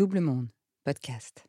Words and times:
Double 0.00 0.20
Monde, 0.20 0.48
podcast. 0.82 1.44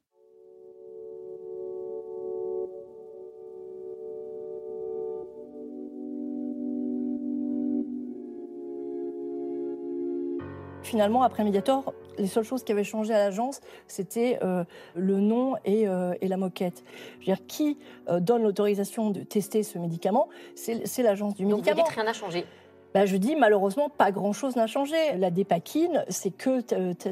Finalement, 10.84 11.24
après 11.24 11.46
Mediator, 11.46 11.94
les 12.18 12.28
seules 12.28 12.44
choses 12.44 12.66
qui 12.66 12.74
avaient 12.74 12.84
changé 12.84 13.14
à 13.14 13.20
l'agence, 13.20 13.62
c'était 13.88 14.38
euh, 14.44 14.66
le 14.96 15.22
nom 15.22 15.56
et, 15.64 15.88
euh, 15.88 16.14
et, 16.20 16.28
la 16.28 16.36
moquette. 16.36 16.84
Je 17.22 17.32
veux 17.32 17.36
dire, 17.36 17.46
qui 17.48 17.78
euh, 18.10 18.20
donne 18.20 18.44
l'autorisation 18.44 19.12
de 19.12 19.22
tester 19.22 19.64
ce 19.64 19.78
médicament 19.78 20.28
C'est 20.56 21.04
l'agence 21.04 21.36
du 21.36 21.44
Donc 21.44 21.60
médicament. 21.60 21.84
vous 21.84 21.88
dites 21.88 21.96
rien 21.96 22.04
n'a 22.04 22.12
changé 22.12 22.46
bah, 22.94 23.06
je 23.06 23.18
dis 23.18 23.36
malheureusement 23.36 23.90
pas 23.90 24.12
grand 24.12 24.34
chose 24.34 24.56
n'a 24.56 24.68
changé. 24.68 24.96
La 25.18 25.32
dépakine, 25.32 26.04
c'est 26.10 26.32
que 26.32 26.62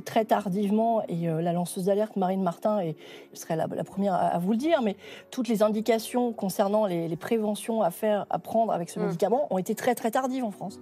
très 0.01 0.25
tardivement 0.25 1.01
et 1.07 1.27
la 1.27 1.53
lanceuse 1.53 1.85
d'alerte 1.85 2.15
Marine 2.15 2.43
Martin 2.43 2.79
et 2.79 2.95
je 3.33 3.39
serai 3.39 3.55
la, 3.55 3.67
la 3.67 3.83
première 3.83 4.13
à, 4.13 4.27
à, 4.27 4.39
vous 4.39 4.51
le 4.51 4.57
dire, 4.57 4.81
mais 4.81 4.95
toutes 5.31 5.47
les 5.47 5.63
indications 5.63 6.33
concernant 6.33 6.85
les, 6.85 7.07
les 7.07 7.17
préventions 7.17 7.81
à 7.81 7.91
faire, 7.91 8.25
à 8.29 8.39
prendre 8.39 8.71
avec 8.71 8.89
ce 8.89 8.99
Mm. 8.99 9.05
médicament 9.05 9.47
ont 9.49 9.57
été 9.57 9.75
très 9.75 9.95
très 9.95 10.11
tardives 10.11 10.43
en 10.43 10.51
France. 10.51 10.79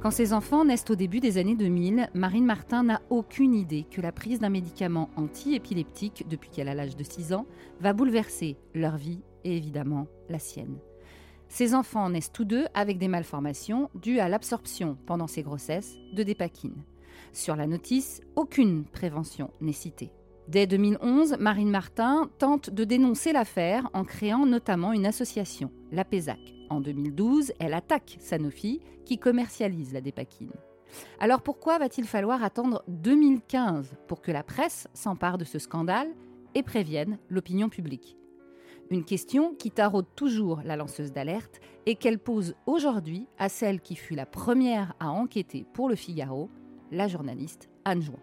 Quand 0.00 0.12
ses 0.12 0.32
enfants 0.32 0.64
naissent 0.64 0.88
au 0.90 0.94
début 0.94 1.18
des 1.18 1.38
années 1.38 1.56
2000, 1.56 2.08
Marine 2.14 2.44
Martin 2.46 2.84
n'a 2.84 3.02
aucune 3.10 3.52
idée 3.52 3.84
que 3.90 4.00
la 4.00 4.12
prise 4.12 4.38
d'un 4.38 4.48
médicament 4.48 5.10
anti-épileptique 5.16 6.26
depuis 6.28 6.50
qu'elle 6.50 6.68
a 6.68 6.74
l'âge 6.74 6.96
de 6.96 7.02
6 7.02 7.32
ans 7.32 7.46
va 7.80 7.92
bouleverser 7.92 8.56
leur 8.74 8.96
vie 8.96 9.20
et 9.44 9.56
évidemment 9.56 10.06
la 10.28 10.38
sienne. 10.38 10.78
Ses 11.48 11.74
enfants 11.74 12.10
naissent 12.10 12.32
tous 12.32 12.44
deux 12.44 12.66
avec 12.74 12.98
des 12.98 13.08
malformations 13.08 13.90
dues 13.94 14.18
à 14.18 14.28
l'absorption 14.28 14.98
pendant 15.06 15.26
ces 15.26 15.42
grossesses 15.42 15.96
de 16.12 16.22
dépakine. 16.22 16.84
Sur 17.32 17.56
la 17.56 17.66
notice, 17.66 18.20
aucune 18.36 18.84
prévention 18.84 19.50
n'est 19.60 19.72
citée. 19.72 20.12
Dès 20.46 20.66
2011, 20.66 21.36
Marine 21.38 21.70
Martin 21.70 22.30
tente 22.38 22.70
de 22.70 22.84
dénoncer 22.84 23.32
l'affaire 23.32 23.90
en 23.92 24.04
créant 24.04 24.46
notamment 24.46 24.92
une 24.92 25.06
association, 25.06 25.70
la 25.92 26.04
PESAC. 26.04 26.38
En 26.70 26.80
2012, 26.80 27.52
elle 27.58 27.74
attaque 27.74 28.16
Sanofi, 28.20 28.80
qui 29.04 29.18
commercialise 29.18 29.92
la 29.92 30.00
dépakine. 30.00 30.52
Alors 31.18 31.42
pourquoi 31.42 31.78
va-t-il 31.78 32.06
falloir 32.06 32.42
attendre 32.42 32.82
2015 32.88 33.96
pour 34.06 34.20
que 34.20 34.32
la 34.32 34.42
presse 34.42 34.88
s'empare 34.94 35.38
de 35.38 35.44
ce 35.44 35.58
scandale 35.58 36.08
et 36.54 36.62
prévienne 36.62 37.18
l'opinion 37.28 37.68
publique? 37.68 38.17
Une 38.90 39.04
question 39.04 39.54
qui 39.54 39.70
taraude 39.70 40.06
toujours 40.16 40.62
la 40.64 40.74
lanceuse 40.74 41.12
d'alerte 41.12 41.60
et 41.84 41.94
qu'elle 41.94 42.18
pose 42.18 42.54
aujourd'hui 42.64 43.26
à 43.38 43.50
celle 43.50 43.82
qui 43.82 43.94
fut 43.94 44.14
la 44.14 44.24
première 44.24 44.94
à 44.98 45.10
enquêter 45.10 45.66
pour 45.74 45.90
le 45.90 45.94
Figaro, 45.94 46.48
la 46.90 47.06
journaliste 47.06 47.68
Anne 47.84 48.00
Jouan. 48.00 48.18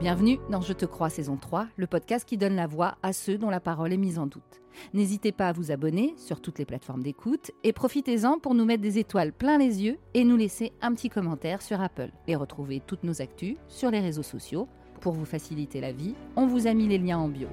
Bienvenue 0.00 0.38
dans 0.48 0.62
Je 0.62 0.72
te 0.72 0.86
crois 0.86 1.10
saison 1.10 1.36
3, 1.36 1.68
le 1.76 1.86
podcast 1.86 2.26
qui 2.26 2.38
donne 2.38 2.56
la 2.56 2.66
voix 2.66 2.96
à 3.02 3.12
ceux 3.12 3.36
dont 3.36 3.50
la 3.50 3.60
parole 3.60 3.92
est 3.92 3.98
mise 3.98 4.18
en 4.18 4.26
doute. 4.26 4.62
N'hésitez 4.94 5.30
pas 5.30 5.48
à 5.48 5.52
vous 5.52 5.70
abonner 5.70 6.14
sur 6.16 6.40
toutes 6.40 6.58
les 6.58 6.64
plateformes 6.64 7.02
d'écoute 7.02 7.50
et 7.62 7.74
profitez-en 7.74 8.38
pour 8.38 8.54
nous 8.54 8.64
mettre 8.64 8.82
des 8.82 8.98
étoiles 8.98 9.34
plein 9.34 9.58
les 9.58 9.82
yeux 9.82 9.98
et 10.14 10.24
nous 10.24 10.38
laisser 10.38 10.72
un 10.80 10.94
petit 10.94 11.10
commentaire 11.10 11.60
sur 11.60 11.82
Apple. 11.82 12.10
Et 12.26 12.36
retrouvez 12.36 12.80
toutes 12.80 13.04
nos 13.04 13.20
actus 13.20 13.58
sur 13.68 13.90
les 13.90 14.00
réseaux 14.00 14.22
sociaux. 14.22 14.66
Pour 15.00 15.14
vous 15.14 15.24
faciliter 15.24 15.80
la 15.80 15.92
vie, 15.92 16.14
on 16.36 16.46
vous 16.46 16.66
a 16.66 16.74
mis 16.74 16.86
les 16.86 16.98
liens 16.98 17.18
en 17.18 17.28
bio. 17.28 17.48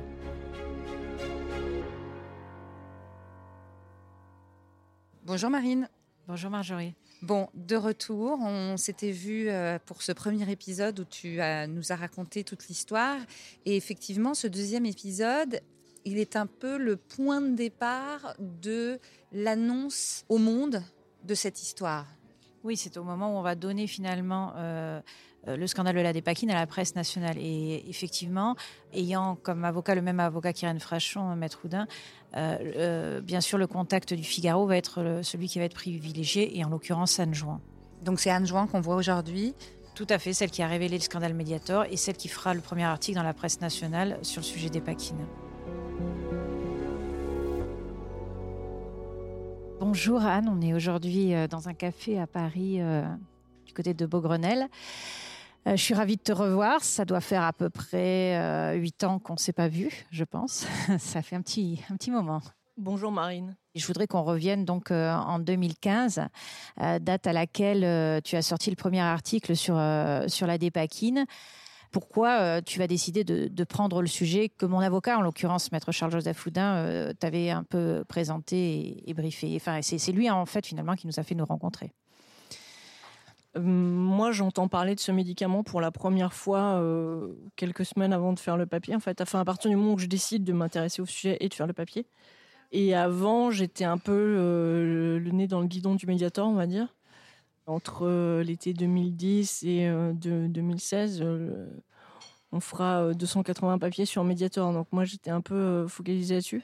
Bonjour 5.24 5.50
Marine. 5.50 5.90
Bonjour 6.28 6.52
Marjorie. 6.52 6.94
Bon, 7.22 7.48
de 7.54 7.78
retour, 7.78 8.38
on 8.42 8.76
s'était 8.76 9.12
vu 9.12 9.50
euh, 9.50 9.80
pour 9.86 10.02
ce 10.02 10.12
premier 10.12 10.52
épisode 10.52 11.00
où 11.00 11.06
tu 11.06 11.40
nous 11.70 11.92
as 11.92 11.96
raconté 11.96 12.44
toute 12.44 12.68
l'histoire. 12.68 13.18
Et 13.66 13.78
effectivement, 13.78 14.34
ce 14.34 14.48
deuxième 14.48 14.86
épisode, 14.86 15.62
il 16.04 16.18
est 16.18 16.36
un 16.36 16.48
peu 16.48 16.78
le 16.78 16.98
point 16.98 17.40
de 17.40 17.56
départ 17.56 18.36
de 18.40 19.00
l'annonce 19.32 20.26
au 20.28 20.38
monde 20.38 20.84
de 21.24 21.34
cette 21.34 21.62
histoire. 21.62 22.06
Oui, 22.68 22.76
c'est 22.76 22.98
au 22.98 23.04
moment 23.06 23.34
où 23.34 23.38
on 23.38 23.42
va 23.42 23.56
donner 23.56 23.88
finalement 23.88 24.52
euh, 24.58 25.00
le 25.48 25.68
scandale 25.68 25.96
de 25.96 26.02
la 26.02 26.12
dépakine 26.12 26.52
à 26.52 26.56
la 26.56 26.68
presse 26.68 26.96
nationale. 26.96 27.38
Et 27.38 27.86
effectivement, 27.88 28.58
ayant 28.92 29.38
comme 29.42 29.64
avocat 29.64 29.96
le 29.96 30.02
même 30.02 30.20
avocat 30.20 30.52
qu'Irène 30.52 30.82
Frachon, 30.82 31.34
Maître 31.38 31.62
Houdin, 31.64 31.88
euh, 32.36 32.58
euh, 32.60 33.22
bien 33.22 33.40
sûr, 33.40 33.58
le 33.58 33.68
contact 33.68 34.14
du 34.14 34.24
Figaro 34.24 34.68
va 34.68 34.76
être 34.76 35.02
le, 35.02 35.24
celui 35.24 35.48
qui 35.48 35.60
va 35.60 35.64
être 35.64 35.76
privilégié, 35.76 36.60
et 36.60 36.66
en 36.66 36.70
l'occurrence 36.70 37.22
Anne 37.22 37.34
Jouan. 37.34 37.62
Donc 38.04 38.20
c'est 38.20 38.32
Anne 38.32 38.46
Jouan 38.46 38.68
qu'on 38.68 38.82
voit 38.82 38.96
aujourd'hui 38.96 39.54
Tout 39.96 40.08
à 40.10 40.20
fait, 40.20 40.34
celle 40.34 40.52
qui 40.52 40.62
a 40.62 40.68
révélé 40.68 40.98
le 40.98 41.04
scandale 41.04 41.36
Mediator 41.36 41.86
et 41.90 41.96
celle 41.96 42.18
qui 42.18 42.28
fera 42.28 42.54
le 42.54 42.60
premier 42.60 42.84
article 42.84 43.16
dans 43.16 43.24
la 43.24 43.34
presse 43.34 43.62
nationale 43.62 44.20
sur 44.24 44.42
le 44.42 44.46
sujet 44.46 44.70
des 44.70 44.82
pakines. 44.82 45.26
Bonjour 49.80 50.24
Anne, 50.24 50.50
on 50.50 50.60
est 50.60 50.74
aujourd'hui 50.74 51.36
euh, 51.36 51.48
dans 51.48 51.70
un 51.70 51.76
café 51.76 52.20
à 52.20 52.26
Paris, 52.26 52.82
euh, 52.82 53.04
du 53.68 53.74
côté 53.74 53.94
de 53.94 54.08
Beaugrenelle. 54.08 54.70
Euh, 55.68 55.76
je 55.76 55.82
suis 55.84 55.94
ravie 55.94 56.18
de 56.18 56.22
te 56.22 56.32
revoir. 56.32 56.84
Ça 56.84 57.06
doit 57.06 57.22
faire 57.22 57.44
à 57.44 57.54
peu 57.54 57.70
près 57.70 58.76
huit 58.76 59.04
ans 59.04 59.20
qu'on 59.20 59.34
ne 59.34 59.38
s'est 59.38 59.54
pas 59.54 59.68
vu, 59.68 60.08
je 60.10 60.24
pense. 60.24 60.66
Ça 60.98 61.22
fait 61.22 61.36
un 61.36 61.44
petit, 61.44 61.84
un 61.92 61.96
petit 61.96 62.10
moment. 62.10 62.42
Bonjour 62.76 63.12
Marine. 63.12 63.56
Je 63.76 63.86
voudrais 63.86 64.08
qu'on 64.08 64.24
revienne 64.24 64.66
donc 64.66 64.90
en 64.90 65.38
2015, 65.38 66.22
euh, 66.82 66.98
date 66.98 67.28
à 67.28 67.34
laquelle 67.34 68.22
tu 68.24 68.36
as 68.36 68.42
sorti 68.42 68.72
le 68.72 68.76
premier 68.76 69.02
article 69.02 69.56
sur, 69.56 69.80
sur 70.28 70.48
la 70.48 70.58
dépakine. 70.58 71.26
Pourquoi 71.92 72.62
tu 72.62 72.80
vas 72.80 72.88
décider 72.88 73.24
de, 73.24 73.64
prendre 73.64 74.02
le 74.02 74.08
sujet 74.08 74.50
que 74.50 74.66
mon 74.66 74.80
avocat, 74.80 75.18
en 75.18 75.22
l'occurrence 75.22 75.72
maître 75.72 75.92
Charles-Joseph 75.92 76.46
Houdin, 76.46 77.14
t'avait 77.20 77.50
un 77.50 77.64
peu 77.64 78.04
présenté 78.08 79.04
et, 79.10 79.14
briefé 79.14 79.54
Enfin, 79.56 79.80
c'est 79.82 80.12
lui 80.12 80.30
en 80.30 80.46
fait 80.46 80.66
finalement 80.66 80.96
qui 80.96 81.08
nous 81.08 81.20
a 81.20 81.24
fait 81.24 81.36
nous 81.36 81.46
rencontrer. 81.46 81.92
Moi, 83.60 84.32
j'entends 84.32 84.68
parler 84.68 84.96
de 84.96 85.00
ce 85.00 85.12
médicament 85.12 85.64
pour 85.64 85.82
la 85.82 85.92
première 85.92 86.34
fois 86.34 86.76
euh, 86.76 87.34
quelques 87.56 87.86
semaines 87.86 88.14
avant 88.14 88.34
de 88.34 88.40
faire 88.40 88.58
le 88.58 88.66
papier. 88.66 88.96
En 88.96 89.00
fait, 89.00 89.20
à 89.22 89.46
partir 89.46 89.70
du 89.70 89.76
moment 89.76 89.94
où 89.94 89.98
je 89.98 90.08
décide 90.08 90.44
de 90.44 90.54
m'intéresser 90.54 91.02
au 91.02 91.06
sujet 91.06 91.38
et 91.40 91.50
de 91.50 91.54
faire 91.54 91.68
le 91.68 91.74
papier. 91.74 92.08
Et 92.72 92.94
avant, 92.96 93.50
j'étais 93.50 93.86
un 93.86 93.98
peu 93.98 94.12
euh, 94.12 95.20
le 95.20 95.32
nez 95.32 95.48
dans 95.48 95.62
le 95.62 95.68
guidon 95.68 95.96
du 95.96 96.06
Mediator, 96.06 96.48
on 96.48 96.54
va 96.54 96.68
dire. 96.68 96.94
Entre 97.68 98.08
euh, 98.08 98.44
l'été 98.44 98.74
2010 98.74 99.64
et 99.64 99.88
euh, 99.88 100.14
de, 100.14 100.48
2016, 100.48 101.24
on 102.52 102.60
fera 102.60 103.14
280 103.14 103.78
papiers 103.78 104.06
sur 104.06 104.24
Mediator. 104.24 104.74
Donc 104.74 104.88
moi, 104.92 105.06
j'étais 105.06 105.32
un 105.32 105.42
peu 105.42 105.86
focalisée 105.88 106.36
là-dessus. 106.36 106.64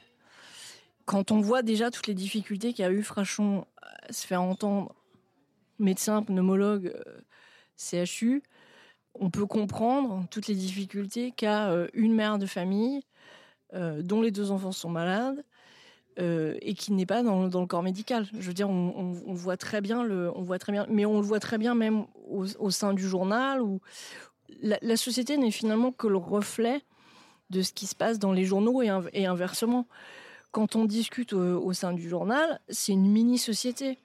Quand 1.04 1.30
on 1.30 1.40
voit 1.40 1.62
déjà 1.62 1.90
toutes 1.90 2.06
les 2.06 2.14
difficultés 2.14 2.72
qu'a 2.72 2.90
eu 2.90 3.02
Frachon 3.02 3.66
à 3.82 4.12
se 4.12 4.26
faire 4.26 4.40
entendre 4.40 4.94
médecin, 5.78 6.22
pneumologue, 6.22 6.94
euh, 6.94 7.20
CHU, 7.76 8.42
on 9.14 9.30
peut 9.30 9.46
comprendre 9.46 10.26
toutes 10.30 10.48
les 10.48 10.54
difficultés 10.54 11.32
qu'a 11.32 11.70
euh, 11.70 11.88
une 11.92 12.14
mère 12.14 12.38
de 12.38 12.46
famille 12.46 13.02
euh, 13.74 14.02
dont 14.02 14.22
les 14.22 14.30
deux 14.30 14.50
enfants 14.50 14.72
sont 14.72 14.90
malades 14.90 15.44
euh, 16.20 16.54
et 16.62 16.74
qui 16.74 16.92
n'est 16.92 17.06
pas 17.06 17.22
dans, 17.22 17.42
le 17.42 17.66
corps 17.66 17.82
médical. 17.82 18.26
Je 18.32 18.46
veux 18.46 18.54
dire, 18.54 18.70
on, 18.70 19.12
voit 19.32 19.56
très 19.56 19.80
bien 19.80 20.00
on 20.00 20.42
voit 20.42 20.58
très 20.58 20.72
bien, 20.72 20.86
mais 20.88 21.04
on 21.04 21.20
le 21.20 21.26
voit 21.26 21.40
très 21.40 21.58
bien 21.58 21.74
même 21.74 22.04
au, 22.28 22.70
sein 22.70 22.92
du 22.92 23.06
journal 23.06 23.62
où 23.62 23.80
la, 24.62 24.96
société 24.96 25.36
n'est 25.36 25.50
finalement 25.50 25.92
que 25.92 26.06
le 26.06 26.16
reflet 26.16 26.82
de 27.50 27.62
ce 27.62 27.72
qui 27.72 27.86
se 27.86 27.94
passe 27.94 28.18
dans 28.18 28.32
les 28.32 28.44
journaux 28.44 28.82
et, 28.82 29.26
inversement. 29.26 29.86
Quand 30.52 30.76
on 30.76 30.84
discute 30.84 31.32
au, 31.32 31.62
au 31.64 31.72
sein 31.72 31.92
du 31.92 32.08
journal, 32.08 32.60
c'est 32.68 32.92
une 32.92 33.10
mini-société. 33.10 33.98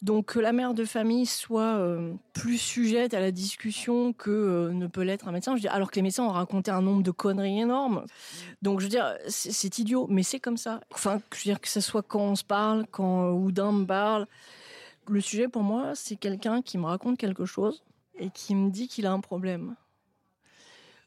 Donc 0.00 0.26
que 0.26 0.38
la 0.38 0.52
mère 0.52 0.74
de 0.74 0.84
famille 0.84 1.26
soit 1.26 1.76
euh, 1.76 2.14
plus 2.32 2.58
sujette 2.58 3.14
à 3.14 3.20
la 3.20 3.32
discussion 3.32 4.12
que 4.12 4.30
euh, 4.30 4.72
ne 4.72 4.86
peut 4.86 5.02
l'être 5.02 5.26
un 5.26 5.32
médecin, 5.32 5.56
je 5.56 5.66
alors 5.68 5.90
que 5.90 5.96
les 5.96 6.02
médecins 6.02 6.24
ont 6.24 6.30
raconté 6.30 6.70
un 6.70 6.82
nombre 6.82 7.02
de 7.02 7.10
conneries 7.10 7.60
énormes. 7.60 8.04
Donc 8.62 8.78
je 8.78 8.84
veux 8.84 8.90
dire, 8.90 9.16
c'est 9.26 9.78
idiot, 9.78 10.06
mais 10.08 10.22
c'est 10.22 10.38
comme 10.38 10.56
ça. 10.56 10.80
Enfin, 10.92 11.20
je 11.32 11.38
veux 11.38 11.54
dire 11.54 11.60
que 11.60 11.68
ce 11.68 11.80
soit 11.80 12.02
quand 12.02 12.20
on 12.20 12.36
se 12.36 12.44
parle, 12.44 12.86
quand 12.90 13.30
Houdin 13.30 13.72
me 13.72 13.86
parle, 13.86 14.26
le 15.08 15.20
sujet 15.20 15.48
pour 15.48 15.62
moi, 15.62 15.94
c'est 15.94 16.16
quelqu'un 16.16 16.62
qui 16.62 16.78
me 16.78 16.86
raconte 16.86 17.18
quelque 17.18 17.44
chose 17.44 17.82
et 18.18 18.30
qui 18.30 18.54
me 18.54 18.70
dit 18.70 18.88
qu'il 18.88 19.06
a 19.06 19.12
un 19.12 19.20
problème. 19.20 19.74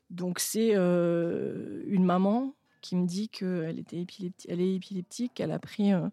Donc 0.10 0.40
c'est 0.40 0.72
euh, 0.74 1.84
une 1.88 2.04
maman 2.04 2.54
qui 2.82 2.96
me 2.96 3.06
dit 3.06 3.30
qu'elle 3.30 3.80
était 3.80 4.02
épileptique, 4.02 4.50
est 4.50 4.76
épileptique, 4.76 5.32
qu'elle 5.36 5.52
a 5.52 5.60
pris 5.60 5.94
euh, 5.94 6.08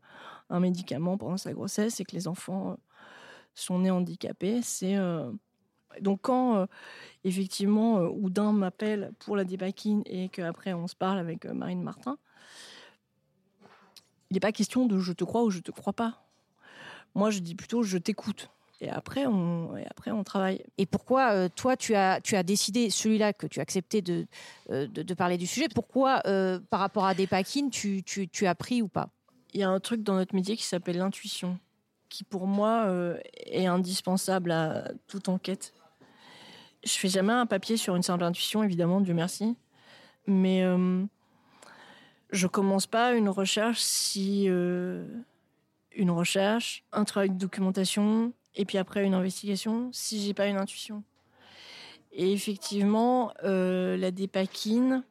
un 0.50 0.61
médicament 0.61 1.19
pendant 1.19 1.37
sa 1.37 1.53
grossesse 1.53 2.00
et 2.00 2.05
que 2.05 2.15
les 2.15 2.29
enfants 2.29 2.71
euh, 2.71 2.75
sont 3.55 3.81
nés 3.81 3.91
handicapés. 3.91 4.61
C'est 4.62 4.97
euh... 4.97 5.31
donc 6.00 6.21
quand 6.23 6.56
euh, 6.56 6.67
effectivement 7.25 8.00
Houdin 8.03 8.53
m'appelle 8.53 9.12
pour 9.19 9.37
la 9.37 9.45
dépakine 9.45 10.03
et 10.06 10.29
qu'après 10.29 10.73
on 10.73 10.87
se 10.87 10.97
parle 10.97 11.19
avec 11.19 11.45
Marine 11.47 11.83
Martin, 11.83 12.19
il 14.31 14.35
n'est 14.35 14.41
pas 14.41 14.53
question 14.53 14.87
de 14.87 14.99
je 14.99 15.12
te 15.12 15.25
crois 15.25 15.43
ou 15.43 15.50
je 15.50 15.61
te 15.61 15.71
crois 15.71 15.95
pas. 15.95 16.23
Moi, 17.15 17.31
je 17.31 17.39
dis 17.39 17.55
plutôt 17.55 17.83
je 17.83 17.97
t'écoute. 17.97 18.50
Et 18.81 18.91
après, 18.91 19.27
on, 19.27 19.75
après, 19.91 20.12
on 20.12 20.23
travaille. 20.23 20.62
Et 20.77 20.87
pourquoi, 20.87 21.49
toi, 21.49 21.77
tu 21.77 21.97
as, 21.97 22.21
tu 22.21 22.37
as 22.37 22.45
décidé, 22.45 22.91
celui-là 22.91 23.33
que 23.33 23.49
tu 23.49 23.59
as 23.59 23.62
accepté 23.62 24.03
de, 24.03 24.27
de, 24.69 25.15
parler 25.15 25.37
du 25.37 25.49
sujet, 25.49 25.67
pourquoi, 25.69 26.23
par 26.71 26.79
rapport 26.79 27.05
à 27.05 27.15
des 27.15 27.27
paquines, 27.27 27.71
tu, 27.71 28.05
tu, 28.05 28.29
tu, 28.29 28.47
as 28.47 28.55
pris 28.55 28.81
ou 28.81 28.87
pas? 28.87 29.09
Il 29.55 29.61
y 29.61 29.62
a 29.62 29.69
un 29.69 29.81
truc 29.81 30.03
dans 30.03 30.15
notre 30.15 30.35
métier 30.35 30.56
qui 30.56 30.65
s'appelle 30.65 30.99
l'intuition, 30.99 31.59
qui 32.09 32.25
pour 32.25 32.47
moi 32.47 32.87
est 33.47 33.67
indispensable 33.67 34.50
à 34.53 34.93
toute 35.06 35.29
enquête. 35.29 35.73
Je 36.85 36.93
fais 36.93 37.09
jamais 37.09 37.33
un 37.33 37.47
papier 37.47 37.77
sur 37.77 37.97
une 37.97 38.03
simple 38.03 38.25
intuition, 38.25 38.62
évidemment, 38.62 39.00
Dieu 39.00 39.15
merci. 39.15 39.56
Mais 40.27 40.65
je 42.31 42.47
commence 42.47 42.87
pas 42.87 43.15
une 43.15 43.29
recherche 43.31 43.81
si 43.81 44.47
une 45.99 46.11
recherche, 46.11 46.85
un 46.93 47.05
travail 47.05 47.31
de 47.31 47.39
documentation, 47.39 48.33
et 48.55 48.65
puis 48.65 48.79
après 48.79 49.05
une 49.05 49.15
investigation 49.15 49.91
si 49.93 50.23
j'ai 50.23 50.35
pas 50.35 50.47
une 50.47 50.56
intuition. 50.56 51.03
Et 52.12 52.33
effectivement, 52.33 53.33
euh, 53.45 53.97
la 53.97 54.11
dépakine, 54.11 55.05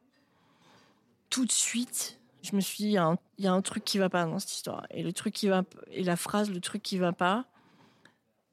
tout 1.30 1.46
de 1.46 1.52
suite, 1.52 2.20
je 2.44 2.56
me 2.56 2.62
suis 2.62 2.78
dit, 2.78 2.90
il 2.90 3.44
y, 3.44 3.48
a 3.48 3.54
un 3.54 3.62
truc 3.62 3.84
qui 3.84 3.98
va 3.98 4.10
pas 4.10 4.26
dans 4.26 4.40
cette 4.40 4.54
histoire. 4.54 4.86
Et 4.90 5.04
le 5.04 5.14
truc 5.14 5.34
qui 5.34 5.48
va, 5.48 5.64
et 5.92 6.04
la 6.04 6.16
phrase, 6.16 6.50
le 6.50 6.62
truc 6.62 6.82
qui 6.84 6.98
va 6.98 7.12
pas, 7.12 7.46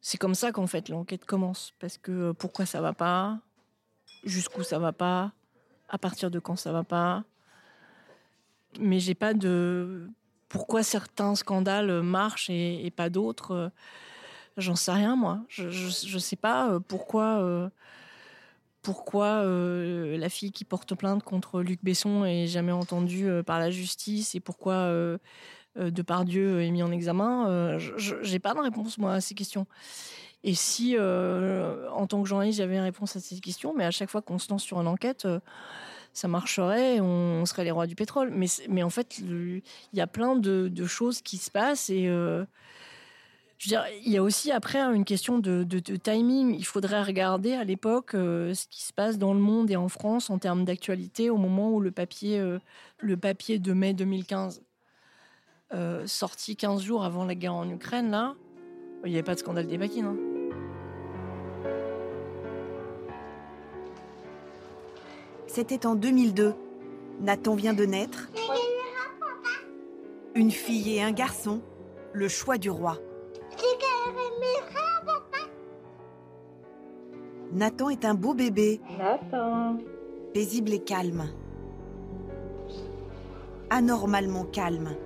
c'est 0.01 0.19
comme 0.19 0.35
ça 0.35 0.53
qu'en 0.53 0.67
fait 0.67 0.89
l'enquête 0.89 1.25
commence. 1.25 1.73
Parce 1.79 1.99
que 1.99 2.13
euh, 2.13 2.33
pourquoi 2.33 2.67
ça 2.67 2.81
va 2.81 2.93
pas, 2.93 3.41
jusqu'où 4.25 4.63
ça 4.63 4.79
va 4.79 4.93
pas, 4.93 5.33
à 5.89 5.99
partir 5.99 6.31
de 6.31 6.39
quand 6.39 6.57
ça 6.57 6.73
va 6.73 6.85
pas? 6.85 7.25
Mais 8.81 8.99
j'ai 8.99 9.15
pas 9.15 9.35
de 9.35 10.09
pourquoi 10.49 10.83
certains 10.83 11.35
scandales 11.35 12.03
marchent 12.03 12.51
et 12.51 12.93
pas 12.95 13.11
d'autres. 13.11 13.71
J'en 14.57 14.77
sais 14.77 14.93
rien, 14.93 15.17
moi. 15.17 15.41
Je, 15.49 15.69
je, 15.69 16.19
sais 16.19 16.37
pas 16.37 16.71
euh, 16.71 16.81
pourquoi, 16.81 17.41
euh, 17.41 17.69
pourquoi 18.85 19.43
euh, 19.43 20.17
la 20.19 20.29
fille 20.29 20.53
qui 20.53 20.65
porte 20.65 20.95
plainte 20.95 21.25
contre 21.25 21.63
Luc 21.63 21.81
Besson 21.83 22.25
est 22.25 22.47
jamais 22.47 22.71
entendue 22.71 23.29
par 23.45 23.59
la 23.59 23.71
justice 23.71 24.35
et 24.35 24.41
pourquoi 24.41 24.93
Depardieu 25.77 26.63
est 26.63 26.71
mis 26.71 26.83
en 26.83 26.93
examen. 26.93 27.79
je 27.79 28.31
n'ai 28.31 28.39
pas 28.39 28.55
de 28.55 28.61
réponse, 28.61 28.99
moi, 28.99 29.15
à 29.15 29.21
ces 29.21 29.35
questions. 29.35 29.67
Et 30.45 30.55
si, 30.55 30.97
en 30.99 32.07
tant 32.07 32.23
que 32.23 32.29
journaliste, 32.29 32.59
j'avais 32.59 32.77
une 32.77 32.83
réponse 32.83 33.17
à 33.17 33.21
ces 33.21 33.41
questions, 33.41 33.75
mais 33.75 33.85
à 33.85 33.91
chaque 33.91 34.11
fois 34.11 34.23
qu'on 34.23 34.39
se 34.39 34.51
lance 34.51 34.63
sur 34.63 34.81
une 34.81 34.87
enquête, 34.87 35.27
ça 36.13 36.29
marcherait, 36.29 37.01
on, 37.01 37.45
serait 37.47 37.65
les 37.65 37.71
rois 37.71 37.87
du 37.87 37.97
pétrole. 37.97 38.31
Mais, 38.31 38.47
mais 38.69 38.83
en 38.83 38.91
fait, 38.91 39.19
il 39.19 39.63
y 39.95 40.01
a 40.01 40.07
plein 40.07 40.37
de, 40.37 40.69
de, 40.69 40.87
choses 40.87 41.23
qui 41.23 41.39
se 41.39 41.51
passent 41.51 41.89
et 41.91 42.09
je 43.59 43.69
veux 43.69 43.77
dire, 43.77 43.85
il 44.05 44.13
y 44.13 44.17
a 44.17 44.23
aussi 44.23 44.51
après 44.51 44.81
une 44.81 45.05
question 45.05 45.39
de, 45.39 45.65
timing. 45.97 46.55
Il 46.55 46.65
faudrait 46.65 47.03
regarder 47.03 47.53
à 47.53 47.65
l'époque 47.65 48.15
euh, 48.15 48.53
ce 48.55 48.67
qui 48.69 48.83
se 48.83 48.93
passe 48.93 49.19
dans 49.19 49.33
le 49.33 49.41
monde 49.41 49.71
et 49.71 49.77
en 49.77 49.89
France 49.89 50.31
en 50.31 50.39
termes 50.39 50.65
d'actualité 50.65 51.31
au 51.31 51.37
moment 51.37 51.73
où 51.73 51.81
le 51.81 51.91
papier, 51.91 52.39
euh, 52.39 52.59
le 52.99 53.17
papier 53.17 53.59
de 53.59 53.73
mai 53.73 53.95
2015, 53.95 54.63
euh, 55.73 56.07
sorti 56.07 56.57
15 56.57 56.83
jours 56.83 57.05
avant 57.05 57.25
la 57.25 57.35
guerre 57.35 57.55
en 57.55 57.69
Ukraine, 57.69 58.11
là, 58.11 58.35
il 59.05 59.11
n'y 59.11 59.17
avait 59.17 59.23
pas 59.23 59.35
de 59.35 59.41
scandale 59.41 59.67
des 59.67 59.77
vaccins. 59.77 60.05
Hein. 60.05 60.17
C'était 65.47 65.87
en 65.87 65.95
2002. 65.95 66.55
Nathan 67.21 67.55
vient 67.55 67.75
de 67.75 67.85
naître. 67.85 68.29
Une 70.35 70.51
fille 70.51 70.97
et 70.97 71.03
un 71.03 71.13
garçon. 71.13 71.63
Le 72.13 72.29
choix 72.29 72.59
du 72.59 72.71
roi. 72.71 72.99
Nathan 77.55 77.89
est 77.89 78.05
un 78.05 78.15
beau 78.15 78.35
bébé. 78.35 78.81
Nathan. 78.99 79.79
Paisible 80.33 80.73
et 80.73 80.83
calme. 80.83 81.31
Anormalement 83.71 84.45
calme. 84.45 84.97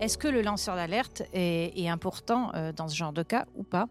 Est-ce 0.00 0.16
que 0.16 0.26
le 0.26 0.40
lanceur 0.40 0.76
d'alerte 0.76 1.22
est, 1.34 1.86
important 1.86 2.50
euh, 2.54 2.72
dans 2.72 2.88
ce 2.88 2.96
genre 2.96 3.12
de 3.12 3.22
cas 3.22 3.44
ou 3.54 3.62
pas? 3.62 3.88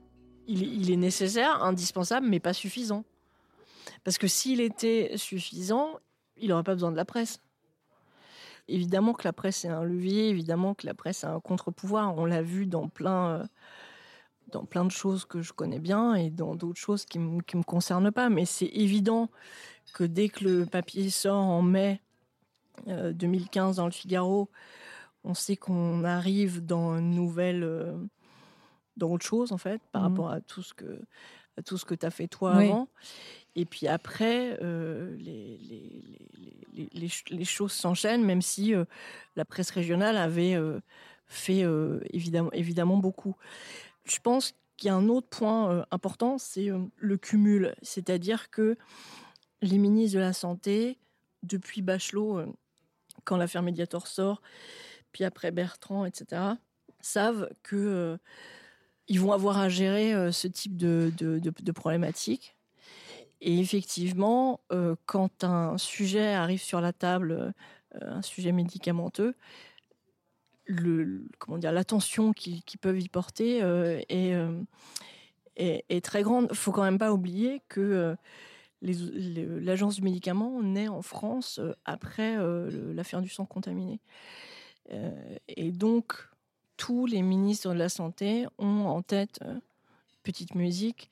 Il 0.47 0.89
est 0.89 0.97
nécessaire, 0.97 1.63
indispensable, 1.63 2.25
mais 2.27 2.39
pas 2.39 2.53
suffisant. 2.53 3.03
Parce 4.03 4.17
que 4.17 4.27
s'il 4.27 4.61
était 4.61 5.11
suffisant, 5.15 5.99
il 6.39 6.49
n'aurait 6.49 6.63
pas 6.63 6.73
besoin 6.73 6.91
de 6.91 6.97
la 6.97 7.05
presse. 7.05 7.39
Évidemment 8.67 9.13
que 9.13 9.23
la 9.23 9.33
presse 9.33 9.65
est 9.65 9.69
un 9.69 9.83
levier, 9.83 10.29
évidemment 10.29 10.75
que 10.75 10.85
la 10.85 10.93
presse 10.93 11.23
a 11.23 11.33
un 11.33 11.39
contre-pouvoir. 11.39 12.15
On 12.17 12.25
l'a 12.25 12.41
vu 12.41 12.67
dans 12.67 12.87
plein, 12.87 13.29
euh, 13.29 13.43
dans 14.51 14.65
plein 14.65 14.85
de 14.85 14.91
choses 14.91 15.25
que 15.25 15.41
je 15.41 15.53
connais 15.53 15.79
bien 15.79 16.13
et 16.13 16.29
dans 16.29 16.55
d'autres 16.55 16.79
choses 16.79 17.05
qui 17.05 17.17
ne 17.17 17.37
me 17.37 17.63
concernent 17.63 18.11
pas. 18.11 18.29
Mais 18.29 18.45
c'est 18.45 18.67
évident 18.67 19.29
que 19.93 20.03
dès 20.03 20.29
que 20.29 20.43
le 20.43 20.65
papier 20.65 21.09
sort 21.09 21.45
en 21.45 21.63
mai 21.63 22.01
2015 22.85 23.77
euh, 23.77 23.81
dans 23.81 23.85
le 23.85 23.91
Figaro, 23.91 24.49
on 25.23 25.33
sait 25.33 25.55
qu'on 25.55 26.03
arrive 26.03 26.63
dans 26.65 26.97
une 26.97 27.11
nouvelle, 27.11 27.63
euh, 27.63 27.97
dans 28.97 29.11
autre 29.11 29.25
chose 29.25 29.51
en 29.51 29.57
fait, 29.57 29.81
par 29.91 30.03
mmh. 30.03 30.05
rapport 30.05 30.31
à 30.31 30.41
tout 30.41 30.61
ce 30.61 30.73
que 30.73 31.01
à 31.57 31.61
tout 31.61 31.77
ce 31.77 31.85
que 31.85 31.93
tu 31.93 32.05
as 32.05 32.11
fait 32.11 32.27
toi 32.27 32.53
avant. 32.55 32.87
Et 33.59 33.65
puis 33.65 33.89
après, 33.89 34.57
euh, 34.61 35.17
les, 36.93 37.43
choses 37.43 37.73
s'enchaînent, 37.73 38.23
même 38.23 38.41
si 38.41 38.73
euh, 38.73 38.85
la 39.35 39.43
presse 39.43 39.69
régionale 39.71 40.15
avait 40.15 40.55
euh, 40.55 40.79
fait 41.27 41.65
évidemment, 42.13 42.95
beaucoup. 42.95 43.35
Je 44.05 44.17
pense 44.19 44.53
qu'il 44.77 44.87
y 44.87 44.91
a 44.91 44.95
un 44.95 45.09
autre 45.09 45.27
point 45.27 45.85
important, 45.91 46.37
c'est 46.37 46.69
le 46.95 47.17
cumul. 47.17 47.75
C'est-à-dire 47.81 48.49
que 48.49 48.77
les 49.61 49.77
ministres 49.77 50.15
de 50.15 50.21
la 50.21 50.31
Santé, 50.31 50.97
depuis 51.43 51.81
Bachelot, 51.81 52.55
quand 53.25 53.35
l'affaire 53.35 53.61
Mediator 53.61 54.07
sort, 54.07 54.41
puis 55.11 55.25
après 55.25 55.51
Bertrand, 55.51 56.05
etc., 56.05 56.53
savent 57.01 57.49
que 57.61 58.17
ils 59.09 59.19
vont 59.19 59.33
avoir 59.33 59.57
à 59.57 59.67
gérer 59.67 60.31
ce 60.31 60.47
type 60.47 60.77
de, 60.77 61.11
de, 61.17 61.39
de, 61.39 61.51
de 61.61 61.71
problématiques 61.73 62.55
et 63.41 63.59
effectivement, 63.59 64.59
euh, 64.71 64.95
quand 65.05 65.43
un 65.43 65.77
sujet 65.77 66.33
arrive 66.33 66.61
sur 66.61 66.81
la 66.81 66.91
table, 66.91 67.53
euh, 67.95 68.01
un 68.01 68.21
sujet 68.21 68.51
médicamenteux, 68.51 69.33
le, 70.65 71.25
comment 71.39 71.57
dire, 71.57 71.71
l'attention 71.71 72.33
qu'ils 72.33 72.61
peuvent 72.79 72.99
y 72.99 73.09
porter 73.09 73.63
euh, 73.63 74.01
est, 74.09 74.35
est, 75.55 76.05
très 76.05 76.21
grande. 76.21 76.47
Il 76.51 76.57
faut 76.57 76.71
quand 76.71 76.83
même 76.83 76.99
pas 76.99 77.11
oublier 77.11 77.61
que 77.69 78.15
l'agence 78.81 79.95
du 79.95 80.03
médicament 80.03 80.61
naît 80.61 80.87
en 80.87 81.01
France 81.01 81.59
après 81.85 82.37
l'affaire 82.93 83.21
du 83.21 83.29
sang 83.29 83.45
contaminé. 83.45 83.99
et 85.47 85.71
donc, 85.71 86.13
tous 86.77 87.07
les 87.07 87.23
ministres 87.23 87.73
de 87.73 87.79
la 87.79 87.89
Santé 87.89 88.45
ont 88.59 88.85
en 88.85 89.01
tête, 89.01 89.39
petite 90.21 90.53
musique, 90.53 91.09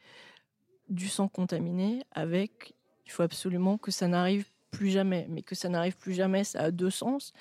du 0.90 1.08
sang 1.08 1.28
contaminé 1.28 2.04
avec, 2.12 2.74
il 3.06 3.12
faut 3.12 3.24
absolument 3.24 3.78
que 3.78 3.92
ça 3.92 4.08
n'arrive 4.08 4.50
plus 4.72 4.90
jamais. 4.90 5.26
Mais 5.30 5.42
que 5.42 5.56
ça 5.56 5.70
n'arrive 5.70 5.98
plus 5.98 6.14
jamais, 6.14 6.44
ça 6.44 6.62
a 6.62 6.72
deux 6.72 6.90
sens. 6.90 7.34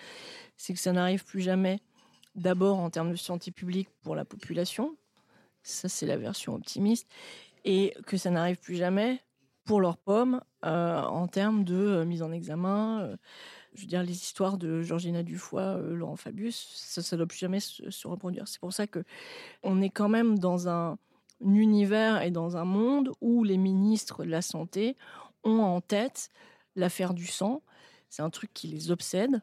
C'est 0.56 0.72
que 0.72 0.80
ça 0.80 0.92
n'arrive 0.92 1.24
plus 1.24 1.40
jamais 1.40 1.80
d'abord 2.34 2.78
en 2.78 2.90
termes 2.90 3.10
de 3.10 3.16
santé 3.16 3.50
publique 3.50 3.88
pour 4.02 4.14
la 4.14 4.24
population. 4.24 4.96
Ça, 5.62 5.88
c'est 5.88 6.06
la 6.06 6.16
version 6.16 6.54
optimiste. 6.54 7.08
Et 7.64 7.94
que 8.06 8.16
ça 8.16 8.30
n'arrive 8.30 8.58
plus 8.58 8.76
jamais 8.76 9.20
pour 9.64 9.80
leurs 9.80 9.98
pommes 9.98 10.40
euh, 10.64 11.02
en 11.02 11.26
termes 11.26 11.64
de 11.64 11.74
euh, 11.74 12.04
mise 12.04 12.22
en 12.22 12.30
examen. 12.30 13.00
Euh, 13.00 13.16
je 13.74 13.82
veux 13.82 13.88
dire, 13.88 14.02
les 14.02 14.12
histoires 14.12 14.56
de 14.56 14.80
Georgina 14.82 15.22
Dufoy, 15.22 15.82
Laurent 15.92 16.16
Fabius, 16.16 16.72
ça 16.76 17.02
ne 17.02 17.18
doit 17.18 17.26
plus 17.26 17.38
jamais 17.38 17.60
se, 17.60 17.90
se 17.90 18.08
reproduire. 18.08 18.48
C'est 18.48 18.60
pour 18.60 18.72
ça 18.72 18.86
que 18.86 19.04
on 19.62 19.82
est 19.82 19.90
quand 19.90 20.08
même 20.08 20.38
dans 20.38 20.68
un, 20.68 20.96
univers 21.40 22.22
et 22.22 22.30
dans 22.30 22.56
un 22.56 22.64
monde 22.64 23.12
où 23.20 23.44
les 23.44 23.58
ministres 23.58 24.24
de 24.24 24.30
la 24.30 24.42
Santé 24.42 24.96
ont 25.44 25.60
en 25.60 25.80
tête 25.80 26.30
l'affaire 26.74 27.14
du 27.14 27.26
sang. 27.26 27.62
C'est 28.08 28.22
un 28.22 28.30
truc 28.30 28.52
qui 28.54 28.68
les 28.68 28.90
obsède. 28.90 29.40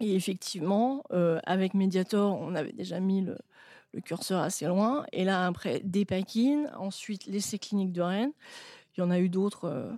Et 0.00 0.14
effectivement, 0.14 1.04
euh, 1.12 1.38
avec 1.44 1.74
Mediator, 1.74 2.38
on 2.40 2.54
avait 2.54 2.72
déjà 2.72 2.98
mis 3.00 3.20
le, 3.20 3.38
curseur 4.04 4.40
assez 4.40 4.66
loin. 4.66 5.04
Et 5.12 5.24
là, 5.24 5.46
après, 5.46 5.80
Dépakine, 5.84 6.70
ensuite 6.78 7.26
l'essai 7.26 7.58
clinique 7.58 7.92
de 7.92 8.00
Rennes. 8.00 8.32
Il 8.96 9.00
y 9.00 9.02
en 9.02 9.10
a 9.10 9.18
eu 9.18 9.28
d'autres. 9.28 9.66
Euh, 9.66 9.92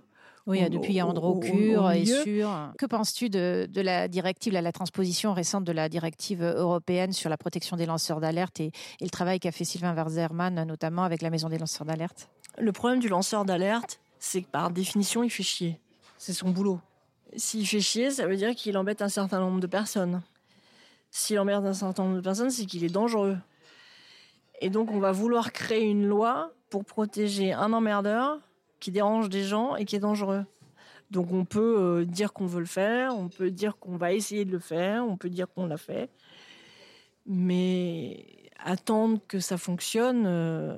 oui, 0.47 0.69
depuis 0.69 0.93
il 0.93 0.97
y 0.97 0.99
a 0.99 1.07
Androcure 1.07 1.91
et 1.91 2.05
Sûr. 2.05 2.71
Que 2.77 2.85
penses-tu 2.85 3.29
de, 3.29 3.67
la 3.81 4.07
directive, 4.07 4.53
la, 4.53 4.61
la, 4.61 4.71
transposition 4.71 5.33
récente 5.33 5.63
de 5.63 5.71
la 5.71 5.89
directive 5.89 6.43
européenne 6.43 7.13
sur 7.13 7.29
la 7.29 7.37
protection 7.37 7.77
des 7.77 7.87
lanceurs 7.87 8.19
d'alerte 8.19 8.59
et, 8.59 8.71
le 9.01 9.09
travail 9.09 9.39
qu'a 9.39 9.51
fait 9.51 9.63
Sylvain 9.63 9.93
Werzerman, 9.93 10.63
notamment 10.65 11.03
avec 11.03 11.21
la 11.21 11.29
Maison 11.29 11.49
des 11.49 11.57
lanceurs 11.57 11.85
d'alerte? 11.85 12.29
Le 12.57 12.71
problème 12.71 12.99
du 12.99 13.09
lanceur 13.09 13.43
d'alerte, 13.43 13.99
c'est 14.19 14.43
que 14.43 14.47
par 14.47 14.69
définition, 14.69 15.23
il 15.23 15.29
fait 15.29 15.43
chier. 15.43 15.79
C'est 16.17 16.33
son 16.33 16.49
boulot. 16.49 16.79
S'il 17.35 17.67
fait 17.67 17.81
chier, 17.81 18.11
ça 18.11 18.27
veut 18.27 18.37
dire 18.37 18.55
qu'il 18.55 18.77
embête 18.77 19.01
un 19.01 19.09
certain 19.09 19.39
nombre 19.39 19.59
de 19.59 19.67
personnes. 19.67 20.21
S'il 21.09 21.39
emmerde 21.39 21.65
un 21.65 21.73
certain 21.73 22.03
nombre 22.03 22.17
de 22.17 22.21
personnes, 22.21 22.51
c'est 22.51 22.65
qu'il 22.65 22.83
est 22.83 22.89
dangereux. 22.89 23.37
Et 24.61 24.69
donc, 24.69 24.91
on 24.91 24.99
va 24.99 25.11
vouloir 25.11 25.51
créer 25.51 25.83
une 25.83 26.05
loi 26.05 26.51
pour 26.69 26.85
protéger 26.85 27.51
un 27.51 27.73
emmerdeur 27.73 28.39
qui 28.79 28.91
dérange 28.91 29.29
des 29.29 29.43
gens 29.43 29.75
et 29.75 29.85
qui 29.85 29.95
est 29.95 29.99
dangereux. 29.99 30.45
Donc, 31.11 31.31
on 31.31 31.45
peut 31.45 31.77
euh, 31.79 32.05
dire 32.05 32.33
qu'on 32.33 32.47
veut 32.47 32.59
le 32.59 32.65
faire, 32.65 33.15
on 33.15 33.29
peut 33.29 33.51
dire 33.51 33.77
qu'on 33.77 33.95
va 33.95 34.13
essayer 34.13 34.43
de 34.45 34.51
le 34.51 34.59
faire, 34.59 35.05
on 35.05 35.17
peut 35.17 35.29
dire 35.29 35.47
qu'on 35.47 35.67
l'a 35.67 35.77
fait. 35.77 36.09
Mais 37.25 38.25
attendre 38.63 39.19
que 39.27 39.39
ça 39.39 39.57
fonctionne, 39.57 40.25
euh, 40.25 40.75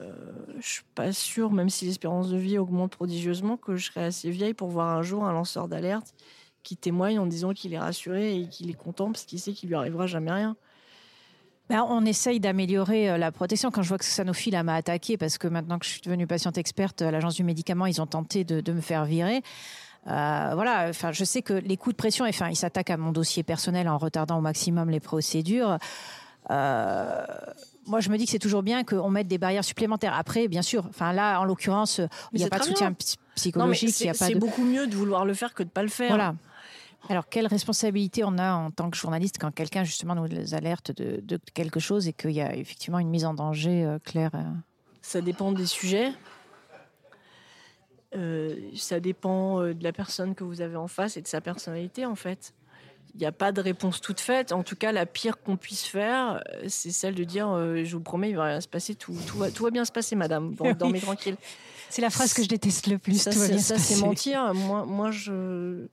euh, 0.00 0.12
je 0.58 0.68
suis 0.68 0.84
pas 0.94 1.12
sûre, 1.12 1.50
même 1.50 1.70
si 1.70 1.86
l'espérance 1.86 2.30
de 2.30 2.36
vie 2.36 2.58
augmente 2.58 2.92
prodigieusement, 2.92 3.56
que 3.56 3.76
je 3.76 3.86
serai 3.86 4.04
assez 4.04 4.30
vieille 4.30 4.54
pour 4.54 4.68
voir 4.68 4.96
un 4.96 5.02
jour 5.02 5.24
un 5.24 5.32
lanceur 5.32 5.68
d'alerte 5.68 6.14
qui 6.62 6.76
témoigne 6.76 7.18
en 7.18 7.26
disant 7.26 7.54
qu'il 7.54 7.72
est 7.72 7.78
rassuré 7.78 8.38
et 8.38 8.48
qu'il 8.48 8.70
est 8.70 8.74
content 8.74 9.10
parce 9.10 9.24
qu'il 9.24 9.40
sait 9.40 9.52
qu'il 9.52 9.70
lui 9.70 9.76
arrivera 9.76 10.06
jamais 10.06 10.30
rien. 10.30 10.56
Ben, 11.70 11.86
on 11.88 12.04
essaye 12.04 12.40
d'améliorer 12.40 13.10
euh, 13.10 13.16
la 13.16 13.30
protection. 13.30 13.70
Quand 13.70 13.82
je 13.82 13.88
vois 13.88 13.98
que 13.98 14.04
Sanofi 14.04 14.50
m'a 14.50 14.74
attaqué, 14.74 15.16
parce 15.16 15.38
que 15.38 15.46
maintenant 15.46 15.78
que 15.78 15.86
je 15.86 15.92
suis 15.92 16.00
devenue 16.00 16.26
patiente 16.26 16.58
experte 16.58 17.00
à 17.00 17.12
l'agence 17.12 17.36
du 17.36 17.44
médicament, 17.44 17.86
ils 17.86 18.02
ont 18.02 18.06
tenté 18.06 18.42
de, 18.42 18.72
me 18.72 18.80
faire 18.80 19.04
virer. 19.04 19.42
Euh, 20.08 20.50
voilà, 20.54 20.86
enfin, 20.88 21.12
je 21.12 21.22
sais 21.22 21.42
que 21.42 21.52
les 21.52 21.76
coups 21.76 21.94
de 21.94 21.96
pression, 21.96 22.24
enfin, 22.26 22.48
ils 22.48 22.56
s'attaquent 22.56 22.90
à 22.90 22.96
mon 22.96 23.12
dossier 23.12 23.44
personnel 23.44 23.88
en 23.88 23.98
retardant 23.98 24.38
au 24.38 24.40
maximum 24.40 24.90
les 24.90 24.98
procédures. 24.98 25.78
Euh, 26.50 27.24
moi, 27.86 28.00
je 28.00 28.10
me 28.10 28.18
dis 28.18 28.24
que 28.24 28.32
c'est 28.32 28.40
toujours 28.40 28.64
bien 28.64 28.82
qu'on 28.82 29.10
mette 29.10 29.28
des 29.28 29.38
barrières 29.38 29.64
supplémentaires. 29.64 30.14
Après, 30.18 30.48
bien 30.48 30.62
sûr, 30.62 30.86
enfin 30.88 31.12
là, 31.12 31.38
en 31.38 31.44
l'occurrence, 31.44 32.00
il 32.32 32.40
n'y 32.40 32.44
a 32.44 32.48
pas 32.48 32.58
de 32.58 32.64
soutien 32.64 32.94
psychologique. 33.36 33.90
C'est 34.12 34.34
beaucoup 34.34 34.64
mieux 34.64 34.88
de 34.88 34.96
vouloir 34.96 35.24
le 35.24 35.34
faire 35.34 35.54
que 35.54 35.62
de 35.62 35.68
ne 35.68 35.72
pas 35.72 35.82
le 35.82 35.88
faire. 35.88 36.08
Voilà. 36.08 36.34
Alors, 37.08 37.28
quelle 37.28 37.46
responsabilité 37.46 38.22
on 38.24 38.38
a 38.38 38.52
en 38.52 38.70
tant 38.70 38.90
que 38.90 38.96
journaliste 38.96 39.38
quand 39.38 39.50
quelqu'un 39.50 39.84
justement 39.84 40.14
nous 40.14 40.54
alerte 40.54 40.92
de, 40.92 41.40
quelque 41.54 41.80
chose 41.80 42.06
et 42.08 42.12
qu'il 42.12 42.32
y 42.32 42.40
a 42.40 42.54
effectivement 42.54 42.98
une 42.98 43.08
mise 43.08 43.24
en 43.24 43.34
danger 43.34 43.84
euh, 43.84 43.98
claire 43.98 44.30
euh? 44.34 44.44
Ça 45.02 45.20
dépend 45.20 45.52
des 45.52 45.66
sujets. 45.66 46.12
Euh, 48.14 48.56
ça 48.76 49.00
dépend 49.00 49.60
de 49.60 49.82
la 49.82 49.92
personne 49.92 50.34
que 50.34 50.44
vous 50.44 50.60
avez 50.60 50.76
en 50.76 50.88
face 50.88 51.16
et 51.16 51.22
de 51.22 51.26
sa 51.26 51.40
personnalité 51.40 52.04
en 52.04 52.16
fait. 52.16 52.52
Il 53.14 53.20
n'y 53.20 53.26
a 53.26 53.32
pas 53.32 53.50
de 53.50 53.60
réponse 53.60 54.00
toute 54.00 54.20
faite. 54.20 54.52
En 54.52 54.62
tout 54.62 54.76
cas, 54.76 54.92
la 54.92 55.06
pire 55.06 55.42
qu'on 55.42 55.56
puisse 55.56 55.84
faire, 55.84 56.40
c'est 56.68 56.92
celle 56.92 57.14
de 57.14 57.24
dire 57.24 57.48
Je 57.56 57.90
vous 57.92 58.02
promets, 58.02 58.30
il 58.30 58.36
va 58.36 58.44
rien 58.44 58.60
se 58.60 58.68
passer, 58.68 58.94
tout, 58.94 59.16
tout, 59.26 59.38
va, 59.38 59.50
tout 59.50 59.64
va 59.64 59.70
bien 59.70 59.84
se 59.84 59.90
passer, 59.90 60.14
madame, 60.14 60.54
dormez 60.54 61.00
tranquille. 61.00 61.36
C'est 61.88 62.02
la 62.02 62.10
phrase 62.10 62.34
que 62.34 62.42
je 62.42 62.48
déteste 62.48 62.86
le 62.86 62.98
plus. 62.98 63.20
Ça, 63.20 63.32
c'est 63.32 64.00
mentir. 64.00 64.54
Moi, 64.54 64.84
moi 64.84 65.10
je 65.10 65.88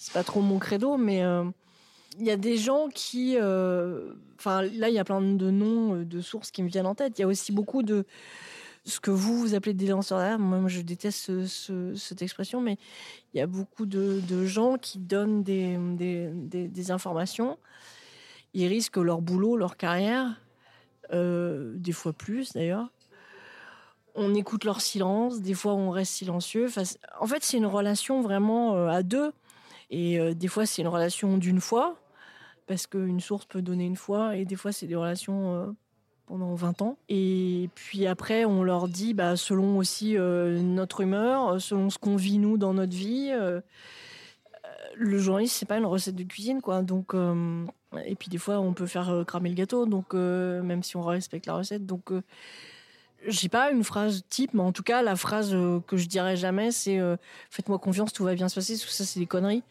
c'est 0.00 0.14
pas 0.14 0.24
trop 0.24 0.40
mon 0.40 0.58
credo, 0.58 0.96
mais 0.96 1.22
euh, 1.22 1.44
il 2.18 2.24
y 2.24 2.30
a 2.30 2.38
des 2.38 2.56
gens 2.56 2.88
qui. 2.88 3.36
Euh, 3.36 4.14
enfin, 4.38 4.62
là, 4.62 4.88
il 4.88 4.94
y 4.94 4.98
a 4.98 5.04
plein 5.04 5.20
de 5.20 5.50
noms, 5.50 5.94
euh, 5.94 6.04
de 6.06 6.22
sources 6.22 6.50
qui 6.50 6.62
me 6.62 6.68
viennent 6.68 6.86
en 6.86 6.94
tête. 6.94 7.18
Il 7.18 7.20
y 7.20 7.24
a 7.24 7.28
aussi 7.28 7.52
beaucoup 7.52 7.82
de 7.82 8.06
ce 8.86 8.98
que 8.98 9.10
vous, 9.10 9.38
vous 9.38 9.54
appelez 9.54 9.74
des 9.74 9.88
lanceurs 9.88 10.16
d'alerte. 10.16 10.40
Moi, 10.40 10.68
je 10.68 10.80
déteste 10.80 11.44
cette 11.44 12.22
expression, 12.22 12.62
mais 12.62 12.78
il 13.34 13.38
y 13.38 13.40
a 13.42 13.46
beaucoup 13.46 13.84
de, 13.84 14.46
gens 14.46 14.78
qui 14.78 14.98
donnent 14.98 15.42
des, 15.42 15.76
des, 15.78 16.90
informations. 16.90 17.58
Ils 18.54 18.68
risquent 18.68 18.96
leur 18.96 19.20
boulot, 19.20 19.58
leur 19.58 19.76
carrière, 19.76 20.40
des 21.12 21.92
fois 21.92 22.14
plus 22.14 22.54
d'ailleurs. 22.54 22.88
On 24.14 24.34
écoute 24.34 24.64
leur 24.64 24.80
silence, 24.80 25.42
des 25.42 25.54
fois 25.54 25.74
on 25.74 25.90
reste 25.90 26.14
silencieux. 26.14 26.68
en 27.20 27.26
fait, 27.26 27.44
c'est 27.44 27.58
une 27.58 27.66
relation 27.66 28.22
vraiment 28.22 28.88
à 28.88 29.02
deux. 29.02 29.30
Et 29.90 30.18
euh, 30.18 30.34
des 30.34 30.48
fois, 30.48 30.66
c'est 30.66 30.82
une 30.82 30.88
relation 30.88 31.36
d'une 31.36 31.60
fois, 31.60 31.96
parce 32.66 32.86
qu'une 32.86 33.20
source 33.20 33.44
peut 33.46 33.62
donner 33.62 33.84
une 33.84 33.96
fois, 33.96 34.36
et 34.36 34.44
des 34.44 34.56
fois, 34.56 34.72
c'est 34.72 34.86
des 34.86 34.96
relations 34.96 35.54
euh, 35.54 35.66
pendant 36.26 36.54
20 36.54 36.82
ans. 36.82 36.96
Et 37.08 37.68
puis 37.74 38.06
après, 38.06 38.44
on 38.44 38.62
leur 38.62 38.88
dit, 38.88 39.14
bah, 39.14 39.36
selon 39.36 39.76
aussi 39.78 40.16
euh, 40.16 40.60
notre 40.62 41.00
humeur, 41.00 41.60
selon 41.60 41.90
ce 41.90 41.98
qu'on 41.98 42.16
vit 42.16 42.38
nous 42.38 42.56
dans 42.56 42.74
notre 42.74 42.96
vie, 42.96 43.32
le 44.96 45.18
journaliste, 45.18 45.56
c'est 45.56 45.66
pas 45.66 45.78
une 45.78 45.86
recette 45.86 46.16
de 46.16 46.24
cuisine, 46.24 46.60
quoi. 46.60 46.82
Donc, 46.82 47.14
et 47.14 48.14
puis 48.14 48.28
des 48.28 48.38
fois, 48.38 48.60
on 48.60 48.74
peut 48.74 48.86
faire 48.86 49.24
cramer 49.26 49.48
le 49.48 49.54
gâteau, 49.54 49.86
donc 49.86 50.14
même 50.14 50.82
si 50.82 50.96
on 50.96 51.02
respecte 51.02 51.46
la 51.46 51.54
recette. 51.54 51.86
Donc, 51.86 52.12
j'ai 53.26 53.48
pas 53.48 53.70
une 53.70 53.84
phrase 53.84 54.22
type, 54.28 54.54
mais 54.54 54.62
en 54.62 54.72
tout 54.72 54.82
cas, 54.82 55.02
la 55.02 55.16
phrase 55.16 55.50
euh, 55.52 55.80
que 55.86 55.96
je 55.96 56.06
dirais 56.06 56.36
jamais, 56.36 56.70
c'est 56.70 56.98
euh, 56.98 57.16
faites-moi 57.50 57.78
confiance, 57.78 58.12
tout 58.12 58.24
va 58.24 58.34
bien 58.34 58.48
se 58.48 58.54
passer, 58.54 58.78
tout 58.78 58.88
ça, 58.88 59.04
c'est 59.04 59.20
des 59.20 59.26
conneries. 59.26 59.62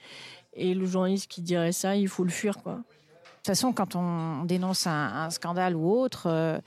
Et 0.53 0.73
le 0.73 0.85
journaliste 0.85 1.27
qui 1.29 1.41
dirait 1.41 1.71
ça, 1.71 1.95
il 1.95 2.07
faut 2.07 2.23
le 2.23 2.29
fuir. 2.29 2.55
De 2.55 2.61
toute 2.61 3.45
façon, 3.45 3.71
quand 3.73 3.95
on 3.95 4.43
dénonce 4.45 4.87
un, 4.87 5.29
scandale 5.29 5.75
ou 5.75 5.91
autre, 5.91 6.27
euh, 6.27 6.59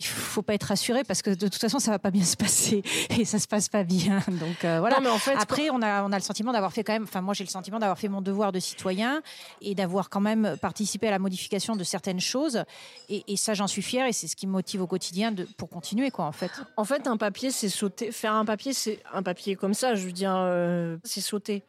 il 0.00 0.06
faut 0.06 0.40
pas 0.40 0.54
être 0.54 0.64
rassuré 0.64 1.04
parce 1.04 1.20
que 1.20 1.30
de 1.30 1.48
toute 1.48 1.60
façon 1.60 1.78
ça 1.78 1.90
va 1.90 1.98
pas 1.98 2.10
bien 2.10 2.24
se 2.24 2.36
passer 2.36 2.82
et 3.10 3.24
ça 3.26 3.38
se 3.38 3.46
passe 3.46 3.68
pas 3.68 3.84
bien. 3.84 4.20
Donc 4.28 4.64
euh, 4.64 4.80
voilà. 4.80 4.98
mais 5.00 5.10
en 5.10 5.18
fait, 5.18 5.34
Après, 5.38 5.68
on 5.70 5.82
a 5.82 6.02
on 6.02 6.12
a 6.12 6.16
le 6.16 6.22
sentiment 6.22 6.52
d'avoir 6.52 6.72
fait 6.72 6.82
quand 6.82 6.94
même. 6.94 7.02
Enfin, 7.04 7.20
moi 7.20 7.34
j'ai 7.34 7.44
le 7.44 7.50
sentiment 7.50 7.78
d'avoir 7.78 7.98
fait 7.98 8.08
mon 8.08 8.22
devoir 8.22 8.50
de 8.50 8.58
citoyen 8.58 9.22
et 9.60 9.74
d'avoir 9.74 10.08
quand 10.08 10.20
même 10.20 10.56
participé 10.60 11.08
à 11.08 11.10
la 11.10 11.18
modification 11.18 11.76
de 11.76 11.84
certaines 11.84 12.20
choses. 12.20 12.64
Et, 13.08 13.36
ça, 13.36 13.54
j'en 13.54 13.66
suis 13.66 13.82
fière 13.82 14.06
et 14.06 14.12
c'est 14.12 14.26
ce 14.26 14.36
qui 14.36 14.46
me 14.46 14.52
motive 14.52 14.82
au 14.82 14.86
quotidien 14.86 15.32
de, 15.32 15.46
pour 15.56 15.68
continuer 15.68 16.10
quoi 16.10 16.24
en 16.24 16.32
fait. 16.32 16.50
En 16.76 16.84
fait, 16.84 17.06
un 17.06 17.16
papier, 17.16 17.50
c'est 17.50 17.68
sauter. 17.68 18.10
Faire 18.10 18.32
un 18.34 18.44
papier, 18.44 18.72
c'est 18.72 19.02
un 19.12 19.22
papier 19.22 19.56
comme 19.56 19.74
ça. 19.74 19.94
Je 19.94 20.06
veux 20.06 20.12
dire, 20.12 20.34
euh, 20.34 20.96
c'est 21.04 21.20
sauter. 21.20 21.62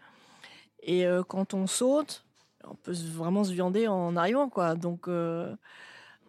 Et 0.83 1.05
euh, 1.05 1.23
quand 1.23 1.53
on 1.53 1.67
saute, 1.67 2.23
on 2.63 2.75
peut 2.75 2.93
vraiment 2.93 3.43
se 3.43 3.51
viander 3.51 3.87
en 3.87 4.15
arrivant 4.15 4.47
quoi. 4.49 4.75
Donc 4.75 5.07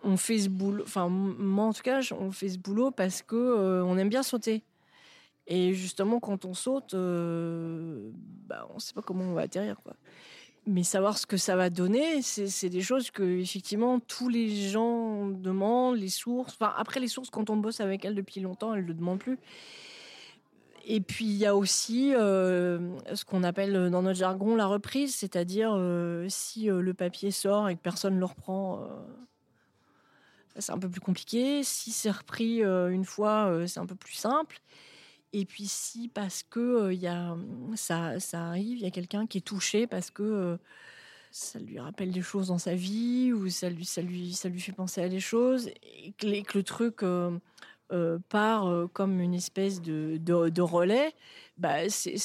on 0.04 0.16
fait 0.16 0.38
ce 0.38 0.48
boulot, 0.48 0.82
enfin 0.84 1.08
moi 1.08 1.64
en 1.64 1.72
tout 1.72 1.82
cas, 1.82 2.00
on 2.18 2.32
fait 2.32 2.48
ce 2.48 2.58
boulot 2.58 2.90
parce 2.90 3.22
que 3.22 3.36
euh, 3.36 3.84
on 3.84 3.96
aime 3.96 4.08
bien 4.08 4.22
sauter. 4.22 4.62
Et 5.46 5.74
justement, 5.74 6.20
quand 6.20 6.44
on 6.44 6.54
saute, 6.54 6.94
euh, 6.94 8.10
bah, 8.46 8.66
on 8.70 8.74
ne 8.74 8.80
sait 8.80 8.94
pas 8.94 9.02
comment 9.02 9.24
on 9.24 9.34
va 9.34 9.42
atterrir, 9.42 9.80
quoi. 9.82 9.94
Mais 10.66 10.84
savoir 10.84 11.18
ce 11.18 11.26
que 11.26 11.36
ça 11.36 11.56
va 11.56 11.70
donner, 11.70 12.22
c'est 12.22 12.68
des 12.68 12.82
choses 12.82 13.10
que 13.10 13.40
effectivement 13.40 13.98
tous 13.98 14.28
les 14.28 14.68
gens 14.70 15.26
demandent, 15.26 15.96
les 15.96 16.08
sources. 16.08 16.54
Enfin, 16.54 16.72
après 16.76 17.00
les 17.00 17.08
sources, 17.08 17.30
quand 17.30 17.50
on 17.50 17.56
bosse 17.56 17.80
avec 17.80 18.04
elles 18.04 18.14
depuis 18.14 18.40
longtemps, 18.40 18.72
elles 18.72 18.86
le 18.86 18.94
demandent 18.94 19.18
plus. 19.18 19.40
Et 20.84 21.00
puis 21.00 21.24
il 21.24 21.36
y 21.36 21.46
a 21.46 21.56
aussi 21.56 22.14
euh, 22.14 22.96
ce 23.12 23.24
qu'on 23.24 23.42
appelle 23.42 23.90
dans 23.90 24.02
notre 24.02 24.18
jargon 24.18 24.54
la 24.54 24.66
reprise, 24.66 25.16
c'est-à-dire 25.16 25.76
si 26.28 26.66
le 26.66 26.94
papier 26.94 27.32
sort 27.32 27.68
et 27.68 27.74
que 27.74 27.80
personne 27.80 28.14
ne 28.14 28.20
le 28.20 28.26
reprend 28.26 28.88
c'est 30.58 30.72
un 30.72 30.78
peu 30.78 30.88
plus 30.88 31.00
compliqué. 31.00 31.62
Si 31.62 31.92
c'est 31.92 32.10
repris 32.10 32.62
euh, 32.62 32.90
une 32.90 33.04
fois, 33.04 33.46
euh, 33.46 33.66
c'est 33.66 33.80
un 33.80 33.86
peu 33.86 33.94
plus 33.94 34.14
simple. 34.14 34.60
Et 35.32 35.46
puis 35.46 35.66
si 35.66 36.08
parce 36.08 36.42
que 36.42 36.60
euh, 36.60 36.94
y 36.94 37.06
a, 37.06 37.36
ça, 37.74 38.20
ça 38.20 38.48
arrive, 38.48 38.78
il 38.78 38.82
y 38.82 38.86
a 38.86 38.90
quelqu'un 38.90 39.26
qui 39.26 39.38
est 39.38 39.42
touché 39.42 39.86
parce 39.86 40.10
que 40.10 40.58
ça 41.30 41.58
lui 41.58 41.78
rappelle 41.80 42.10
des 42.12 42.20
choses 42.20 42.48
dans 42.48 42.58
sa 42.58 42.74
vie 42.74 43.32
ou 43.32 43.48
ça 43.48 43.70
lui, 43.70 43.86
ça 43.86 44.02
lui, 44.02 44.34
ça 44.34 44.50
lui 44.50 44.60
fait 44.60 44.72
penser 44.72 45.00
à 45.02 45.08
des 45.08 45.20
choses 45.20 45.68
et 45.68 46.12
que, 46.18 46.26
le 46.26 46.62
truc 46.62 47.02
part 48.28 48.88
comme 48.92 49.20
une 49.20 49.34
espèce 49.34 49.80
de, 49.80 50.18
de, 50.18 50.62
relais, 50.62 51.14
bah 51.56 51.88
c'est, 51.88 52.18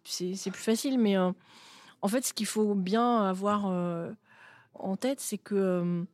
plus 0.00 0.54
facile. 0.54 0.98
Mais 0.98 1.18
en 1.18 2.08
fait, 2.08 2.24
ce 2.24 2.32
qu'il 2.32 2.46
faut 2.46 2.74
bien 2.74 3.24
avoir 3.24 3.66
en 4.72 4.96
tête, 4.96 5.20
c'est 5.20 5.38
que 5.38 6.06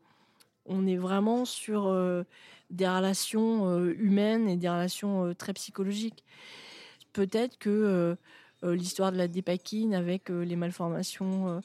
on 0.67 0.87
est 0.87 0.97
vraiment 0.97 1.45
sur 1.45 1.87
euh, 1.87 2.25
des 2.71 2.89
relations 2.89 3.69
euh, 3.69 3.95
humaines 3.99 4.49
et 4.49 4.57
des 4.57 4.69
relations 4.69 5.27
euh, 5.27 5.35
très 5.35 5.53
psychologiques. 5.53 6.25
Peut-être 7.13 7.59
que 7.59 8.17
l'histoire 8.63 9.13
de 9.13 9.19
la 9.19 9.29
dépakine 9.29 9.93
avec 9.93 10.31
les 10.31 10.57
malformations 10.57 11.61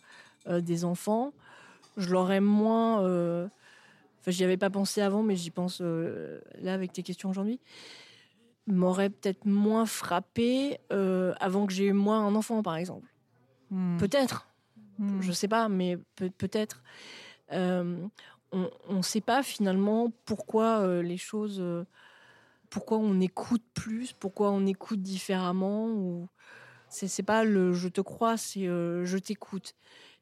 des 0.45 0.83
enfants, 0.83 1.31
je 1.95 2.09
l'aurais 2.09 2.41
moins. 2.41 2.97
Enfin, 2.99 4.31
j'y 4.31 4.43
avais 4.43 4.57
pas 4.57 4.69
pensé 4.69 4.99
avant, 4.99 5.23
mais 5.23 5.37
j'y 5.37 5.49
pense 5.49 5.79
là 5.79 6.73
avec 6.73 6.91
tes 6.91 7.01
questions 7.01 7.29
aujourd'hui. 7.29 7.61
M'aurait 8.65 9.09
peut-être 9.09 9.45
moins 9.45 9.85
frappé 9.85 10.79
avant 10.89 11.65
que 11.65 11.71
j'ai 11.71 11.85
eu 11.85 11.93
moi 11.93 12.17
un 12.17 12.35
enfant, 12.35 12.61
par 12.61 12.75
exemple. 12.75 13.07
Hmm. 13.71 13.95
Peut-être. 13.99 14.49
Hmm. 14.99 15.21
Je 15.21 15.31
sais 15.31 15.47
pas, 15.47 15.69
mais 15.69 15.97
peut-être 16.17 16.83
on 18.51 18.69
ne 18.89 19.01
sait 19.01 19.21
pas 19.21 19.43
finalement 19.43 20.11
pourquoi 20.25 20.79
euh, 20.79 21.01
les 21.01 21.17
choses, 21.17 21.59
euh, 21.59 21.85
pourquoi 22.69 22.97
on 22.97 23.19
écoute 23.19 23.63
plus, 23.73 24.13
pourquoi 24.13 24.51
on 24.51 24.65
écoute 24.65 25.01
différemment. 25.01 25.89
Ou 25.89 26.27
c'est 26.89 27.23
pas 27.23 27.43
le 27.43 27.73
je 27.73 27.89
te 27.89 28.01
crois, 28.01 28.37
c'est 28.37 28.67
euh, 28.67 29.05
je 29.05 29.17
t'écoute 29.17 29.75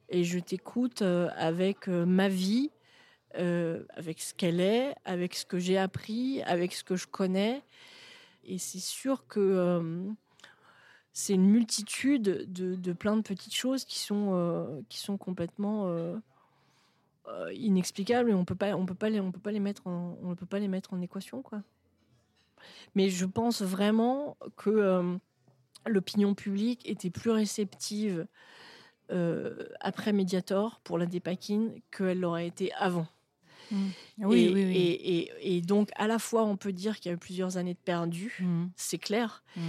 et 0.10 0.24
je 0.24 0.40
t'écoute 0.40 1.02
avec 1.02 1.88
ma 1.88 2.30
vie, 2.30 2.70
avec 3.34 4.22
ce 4.22 4.36
qu'elle 4.36 4.60
est, 4.60 4.94
avec 5.04 5.34
ce 5.34 5.46
que 5.46 5.58
j'ai 5.58 5.80
appris, 5.80 6.44
avec 6.44 6.74
ce 6.74 6.84
que 6.84 6.96
je 6.96 7.08
connais. 7.08 7.64
Et 8.44 8.60
c'est 8.60 8.80
sûr 8.80 9.26
que 9.28 10.06
c'est 11.12 11.34
une 11.34 11.50
multitude 11.50 12.22
de, 12.22 12.76
de, 12.76 12.94
plein 12.94 13.18
de 13.18 13.24
petites 13.24 13.56
choses 13.56 13.84
qui 13.84 13.98
sont, 13.98 14.86
qui 14.90 15.00
sont 15.00 15.18
complètement 15.18 15.90
inexplicables 17.54 18.30
et 18.30 18.34
on 18.34 18.46
peut 18.46 18.56
pas, 18.56 18.76
on 18.76 18.86
peut 18.86 18.96
pas 18.96 19.10
les, 19.10 19.20
on 19.20 19.32
peut 19.32 19.40
pas 19.40 19.52
les 19.52 19.60
mettre 19.60 19.88
en, 19.88 20.18
on 20.22 20.30
ne 20.30 20.36
peut 20.36 20.46
pas 20.46 20.60
les 20.60 20.68
mettre 20.68 20.94
en 20.94 21.02
équation, 21.02 21.42
quoi. 21.42 21.62
Mais 22.96 23.10
je 23.10 23.26
pense 23.26 23.62
vraiment 23.62 24.38
que 24.56 25.18
l'opinion 25.86 26.34
publique 26.34 26.88
était 26.90 27.10
plus 27.12 27.30
réceptive 27.30 28.26
après 29.80 30.14
Mediator 30.14 30.80
pour 30.84 30.98
la 30.98 31.06
dépakine 31.06 31.80
qu'elle 31.92 32.22
l'aurait 32.22 32.48
été 32.48 32.74
avant. 32.74 33.08
Mmh. 33.72 33.88
Oui, 34.20 34.42
et, 34.42 34.54
oui, 34.54 34.66
oui. 34.66 34.78
Et, 34.78 35.58
et, 35.58 35.62
donc, 35.62 35.90
à 35.96 36.08
la 36.08 36.20
fois, 36.20 36.44
on 36.44 36.58
peut 36.58 36.74
dire 36.74 37.00
qu'il 37.00 37.10
y 37.10 37.14
a 37.14 37.16
eu 37.16 37.20
plusieurs 37.20 37.58
années 37.58 37.74
de 37.74 37.80
perdu, 37.80 38.38
mmh. 38.40 38.66
c'est 38.76 38.98
clair, 38.98 39.44
Mmh. 39.56 39.62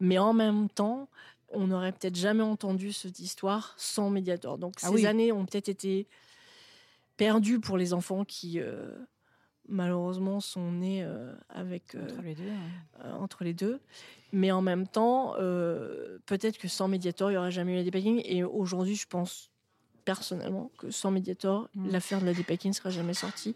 mais 0.00 0.18
en 0.18 0.32
même 0.32 0.68
temps, 0.68 1.08
on 1.50 1.66
n'aurait 1.66 1.92
peut-être 1.92 2.16
jamais 2.16 2.42
entendu 2.42 2.92
cette 2.92 3.18
histoire 3.18 3.74
sans 3.76 4.08
Mediator. 4.08 4.56
Donc, 4.56 4.74
Ah 4.82 4.90
ces 4.90 5.06
années 5.06 5.32
ont 5.32 5.44
peut-être 5.44 5.68
été 5.68 6.06
perdues 7.16 7.60
pour 7.60 7.76
les 7.76 7.92
enfants 7.92 8.24
qui, 8.24 8.60
euh, 8.60 8.90
malheureusement, 9.68 10.40
sont 10.40 10.72
nés 10.72 11.02
euh, 11.04 11.32
avec, 11.48 11.94
euh, 11.94 12.02
Entre 12.04 12.22
les 12.22 12.34
deux. 12.34 12.48
hein. 12.50 13.04
euh, 13.04 13.12
entre 13.14 13.44
les 13.44 13.54
deux. 13.54 13.80
Mais 14.32 14.50
en 14.50 14.62
même 14.62 14.86
temps, 14.86 15.34
euh, 15.38 16.18
peut-être 16.26 16.58
que 16.58 16.68
sans 16.68 16.88
Mediator, 16.88 17.30
il 17.30 17.34
n'y 17.34 17.38
aurait 17.38 17.50
jamais 17.52 17.72
eu 17.74 17.76
la 17.76 17.84
dépacking. 17.84 18.22
Et 18.24 18.42
aujourd'hui, 18.44 18.96
je 18.96 19.06
pense 19.06 19.50
personnellement 20.04 20.70
que 20.78 20.90
sans 20.90 21.10
Mediator, 21.10 21.68
Mm. 21.74 21.90
l'affaire 21.90 22.20
de 22.20 22.26
la 22.26 22.34
dépacking 22.34 22.70
ne 22.70 22.74
serait 22.74 22.90
jamais 22.90 23.14
sortie. 23.14 23.54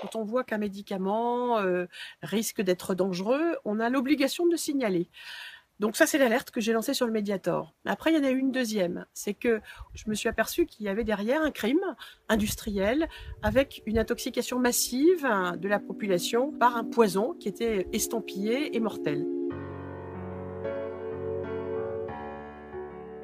Quand 0.00 0.16
on 0.16 0.24
voit 0.24 0.42
qu'un 0.42 0.58
médicament 0.58 1.58
euh, 1.58 1.86
risque 2.22 2.60
d'être 2.62 2.94
dangereux, 2.94 3.56
on 3.64 3.78
a 3.78 3.88
l'obligation 3.90 4.46
de 4.46 4.52
le 4.52 4.56
signaler. 4.56 5.08
Donc 5.82 5.96
ça, 5.96 6.06
c'est 6.06 6.16
l'alerte 6.16 6.52
que 6.52 6.60
j'ai 6.60 6.72
lancée 6.72 6.94
sur 6.94 7.06
le 7.06 7.12
Mediator. 7.12 7.74
Après, 7.86 8.12
il 8.12 8.16
y 8.16 8.20
en 8.20 8.22
a 8.22 8.30
eu 8.30 8.38
une 8.38 8.52
deuxième. 8.52 9.04
C'est 9.14 9.34
que 9.34 9.60
je 9.94 10.04
me 10.06 10.14
suis 10.14 10.28
aperçue 10.28 10.64
qu'il 10.64 10.86
y 10.86 10.88
avait 10.88 11.02
derrière 11.02 11.42
un 11.42 11.50
crime 11.50 11.82
industriel 12.28 13.08
avec 13.42 13.82
une 13.86 13.98
intoxication 13.98 14.60
massive 14.60 15.26
de 15.58 15.68
la 15.68 15.80
population 15.80 16.52
par 16.52 16.76
un 16.76 16.84
poison 16.84 17.34
qui 17.34 17.48
était 17.48 17.88
estampillé 17.92 18.76
et 18.76 18.78
mortel. 18.78 19.26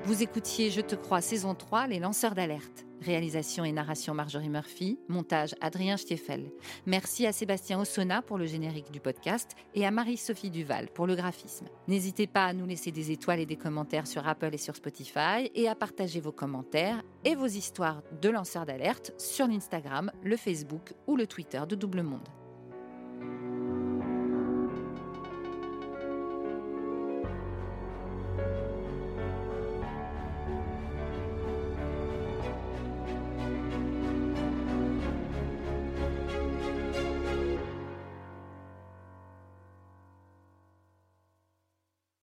Vous 0.08 0.22
écoutiez 0.22 0.70
Je 0.70 0.80
te 0.80 0.94
crois 0.94 1.20
saison 1.20 1.54
3, 1.54 1.86
Les 1.86 1.98
lanceurs 1.98 2.34
d'alerte. 2.34 2.86
Réalisation 3.02 3.62
et 3.66 3.72
narration 3.72 4.14
Marjorie 4.14 4.48
Murphy, 4.48 4.98
montage 5.06 5.54
Adrien 5.60 5.98
Stiefel. 5.98 6.50
Merci 6.86 7.26
à 7.26 7.32
Sébastien 7.32 7.78
Ossona 7.78 8.22
pour 8.22 8.38
le 8.38 8.46
générique 8.46 8.90
du 8.90 9.00
podcast 9.00 9.50
et 9.74 9.84
à 9.84 9.90
Marie-Sophie 9.90 10.48
Duval 10.48 10.88
pour 10.94 11.06
le 11.06 11.14
graphisme. 11.14 11.66
N'hésitez 11.88 12.26
pas 12.26 12.46
à 12.46 12.54
nous 12.54 12.64
laisser 12.64 12.90
des 12.90 13.10
étoiles 13.10 13.40
et 13.40 13.44
des 13.44 13.56
commentaires 13.56 14.06
sur 14.06 14.26
Apple 14.26 14.54
et 14.54 14.56
sur 14.56 14.76
Spotify 14.76 15.50
et 15.54 15.68
à 15.68 15.74
partager 15.74 16.20
vos 16.20 16.32
commentaires 16.32 17.02
et 17.26 17.34
vos 17.34 17.44
histoires 17.44 18.00
de 18.22 18.30
lanceurs 18.30 18.64
d'alerte 18.64 19.12
sur 19.18 19.46
l'Instagram, 19.46 20.10
le 20.24 20.38
Facebook 20.38 20.94
ou 21.06 21.16
le 21.16 21.26
Twitter 21.26 21.60
de 21.68 21.76
Double 21.76 22.02
Monde. 22.02 22.30